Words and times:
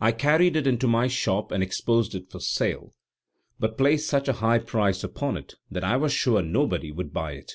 I 0.00 0.10
carried 0.10 0.56
it 0.56 0.66
into 0.66 0.88
my 0.88 1.06
shop 1.06 1.52
and 1.52 1.62
exposed 1.62 2.16
it 2.16 2.32
for 2.32 2.40
sale, 2.40 2.96
but 3.60 3.78
placed 3.78 4.08
such 4.08 4.26
a 4.26 4.32
high 4.42 4.58
price 4.58 5.04
upon 5.04 5.36
it 5.36 5.54
that 5.70 5.84
I 5.84 5.96
was 5.98 6.12
sure 6.12 6.42
nobody 6.42 6.90
would 6.90 7.12
buy 7.12 7.34
it. 7.34 7.52